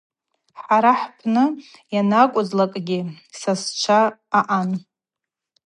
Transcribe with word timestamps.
Хӏара 0.61 0.93
хӏпны 0.99 1.43
йанакӏвызлакӏгьи 1.93 2.99
сасчва 3.39 3.99
аъан. 4.39 4.71